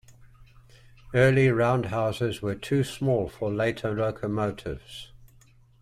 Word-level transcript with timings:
Early 1.13 1.49
roundhouses 1.49 2.41
were 2.41 2.55
too 2.55 2.83
small 2.83 3.29
for 3.29 3.51
later 3.53 3.93
locomotives. 3.93 5.11